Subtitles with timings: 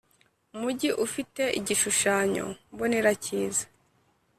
[0.55, 3.65] umujyi ufite igishushanyo mbonera cyiza